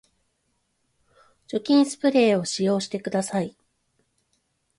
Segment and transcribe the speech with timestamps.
[1.45, 3.55] 除菌スプレーを使用してください